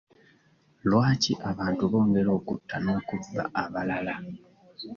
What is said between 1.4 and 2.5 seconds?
abantu bongera